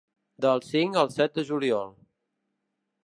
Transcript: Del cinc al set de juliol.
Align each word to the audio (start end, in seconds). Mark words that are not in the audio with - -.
Del 0.45 0.61
cinc 0.67 0.97
al 1.01 1.13
set 1.17 1.35
de 1.41 1.45
juliol. 1.51 1.93